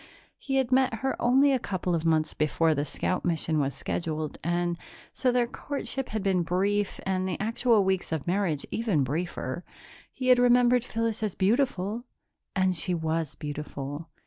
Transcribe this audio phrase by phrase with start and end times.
[0.39, 4.39] He had met her only a couple of months before the scout mission was scheduled,
[4.43, 4.79] and
[5.13, 9.63] so their courtship had been brief, and the actual weeks of marriage even briefer.
[10.11, 12.05] He had remembered Phyllis as beautiful
[12.55, 14.09] and she was beautiful.